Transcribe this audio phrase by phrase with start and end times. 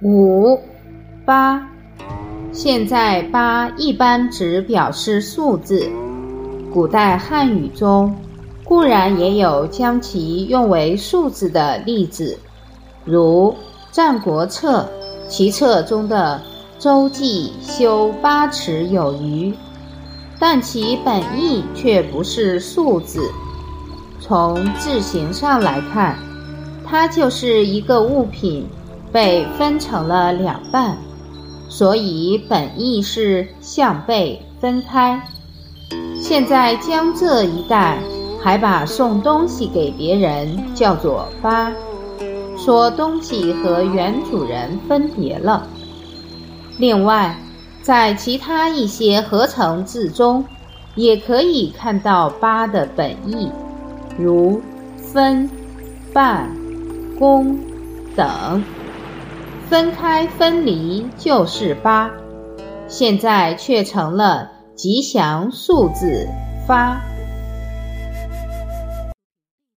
[0.00, 0.56] 五
[1.24, 1.60] 八，
[2.52, 5.90] 现在八一般只表示数字。
[6.72, 8.14] 古代汉语中
[8.62, 12.38] 固然也有将其用为数字的例子，
[13.04, 13.52] 如
[13.90, 14.82] 《战国策》
[15.28, 16.40] 其策中的
[16.78, 19.52] “周记修八尺有余”，
[20.38, 23.28] 但其本意却不是数字。
[24.20, 26.16] 从字形上来看，
[26.86, 28.64] 它就是一个物品。
[29.12, 30.96] 被分成了两半，
[31.68, 35.20] 所以本意是向背分开。
[36.20, 37.98] 现在江浙一带
[38.42, 41.72] 还把送东西给别人叫做“八”，
[42.58, 45.66] 说东西和原主人分别了。
[46.78, 47.38] 另外，
[47.82, 50.44] 在其他一些合成字中，
[50.94, 53.50] 也可以看到“八”的本意，
[54.18, 54.60] 如
[54.96, 55.48] 分、
[56.12, 56.50] 半、
[57.18, 57.58] 公
[58.14, 58.62] 等。
[59.68, 62.10] 分开分离就是八，
[62.88, 66.26] 现在却成了吉祥数字
[66.66, 66.98] 发。